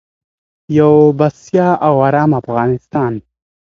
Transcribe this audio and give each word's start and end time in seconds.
یو 0.77 0.93
بسیا 1.19 1.69
او 1.87 1.93
ارام 2.07 2.31
افغانستان. 2.41 3.13